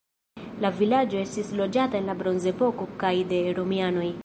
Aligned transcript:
La 0.63 0.71
vilaĝo 0.77 1.19
estis 1.25 1.51
loĝata 1.59 2.01
en 2.01 2.09
la 2.13 2.17
bronzepoko 2.23 2.91
kaj 3.05 3.15
de 3.35 3.43
romianoj. 3.61 4.11